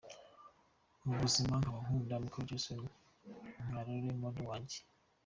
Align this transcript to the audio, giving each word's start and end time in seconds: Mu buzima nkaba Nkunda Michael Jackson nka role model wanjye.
Mu 1.05 1.13
buzima 1.19 1.53
nkaba 1.61 1.79
Nkunda 1.83 2.21
Michael 2.23 2.47
Jackson 2.49 2.81
nka 3.65 3.79
role 3.85 4.09
model 4.23 4.45
wanjye. 4.51 4.77